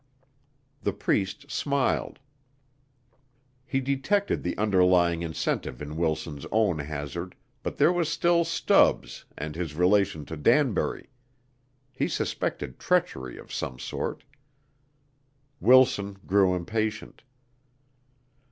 The 0.81 0.93
Priest 0.93 1.51
smiled; 1.51 2.17
he 3.67 3.79
detected 3.79 4.41
the 4.41 4.57
underlying 4.57 5.21
incentive 5.21 5.79
in 5.79 5.95
Wilson's 5.95 6.47
own 6.51 6.79
hazard, 6.79 7.35
but 7.61 7.77
there 7.77 7.93
was 7.93 8.09
still 8.09 8.43
Stubbs 8.43 9.25
and 9.37 9.55
his 9.55 9.75
relation 9.75 10.25
to 10.25 10.35
Danbury. 10.35 11.11
He 11.91 12.07
suspected 12.07 12.79
treachery 12.79 13.37
of 13.37 13.53
some 13.53 13.77
sort. 13.77 14.23
Wilson 15.59 16.17
grew 16.25 16.55
impatient. 16.55 17.21